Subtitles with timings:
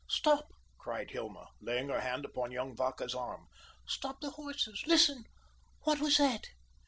[0.09, 3.45] "Stop!" cried Hilma, laying her hand upon young Vacca's arm.
[3.85, 4.81] "Stop the horses.
[4.87, 5.25] Listen,
[5.83, 6.47] what was that?"